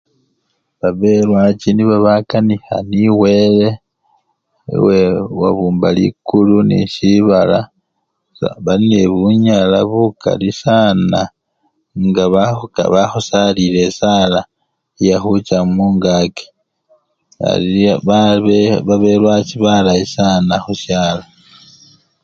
Babelwachi 0.81 1.69
nibo 1.73 1.95
babakanikha 1.97 2.75
nende 2.81 3.09
wele, 3.21 3.67
wele 4.83 5.19
wabumba 5.39 5.87
likulu 5.97 6.57
neshibala, 6.69 7.59
bali 8.65 8.85
nebunyala 8.93 9.79
bukali 9.89 10.49
saana 10.61 11.21
nga 12.05 12.23
bakhusalile 12.93 13.83
yekhucha 15.05 15.57
mungaki, 15.75 16.47
babelwachi 18.87 19.55
balayi 19.63 20.05
sana 20.15 20.53
khushalo. 20.65 21.23